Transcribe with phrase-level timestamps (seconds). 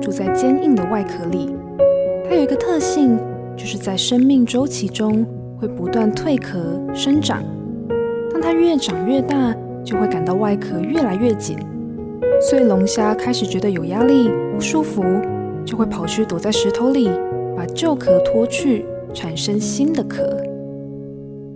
[0.00, 1.54] 住在坚硬的外壳里。
[2.28, 3.18] 它有一个特性，
[3.56, 5.26] 就是在生命周期中
[5.58, 6.58] 会不断蜕壳
[6.94, 7.42] 生长。
[8.32, 9.54] 当它越长越大，
[9.84, 11.56] 就会感到外壳越来越紧。
[12.50, 15.02] 所以龙虾开始觉得有压力、不舒服，
[15.64, 17.08] 就会跑去躲在石头里，
[17.56, 20.22] 把旧壳脱去，产生新的壳。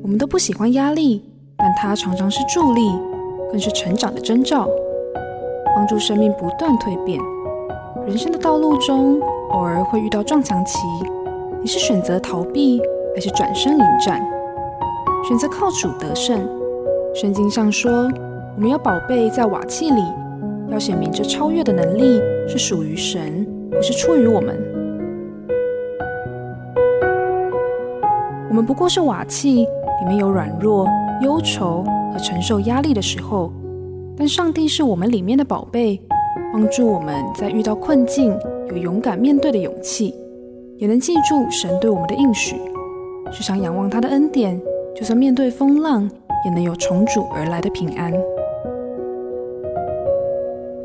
[0.03, 1.23] 我们都不喜欢压力，
[1.57, 2.91] 但它常常是助力，
[3.51, 4.69] 更是成长的征兆。
[5.77, 7.20] 帮助生命不断蜕变。
[8.09, 10.79] 人生的道路中，偶尔会遇到撞墙期，
[11.61, 12.81] 你是选择逃避，
[13.14, 14.19] 还是转身迎战？
[15.28, 16.41] 选择靠主得胜。
[17.14, 18.09] 圣经上说，
[18.56, 20.03] 我们要宝贝在瓦器里，
[20.70, 24.59] 要显明这超越的能力是属于神，不是出于我们。
[28.48, 30.89] 我们不过是瓦器，里面有软弱、
[31.20, 33.53] 忧愁和承受压力的时候。
[34.17, 36.01] 但上帝是我们里面的宝贝，
[36.53, 38.37] 帮助我们在遇到困境
[38.71, 40.15] 有勇敢面对的勇气，
[40.77, 42.57] 也能记住神对我们的应许，
[43.31, 44.61] 时常仰望他的恩典，
[44.97, 46.11] 就算面对风浪，
[46.45, 48.13] 也能有重组而来的平安。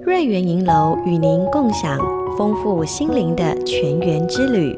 [0.01, 1.97] 瑞园银楼与您共享
[2.37, 4.77] 丰富心灵的全员之旅。